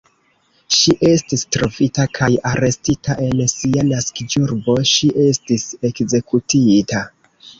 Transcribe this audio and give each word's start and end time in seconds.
Ŝi 0.75 0.93
estis 1.09 1.41
trovita 1.55 2.05
kaj 2.19 2.29
arestita, 2.53 3.17
en 3.27 3.43
sia 3.53 3.85
naskiĝurbo 3.91 4.77
ŝi 4.93 5.13
estis 5.27 5.67
ekzekutita. 5.91 7.05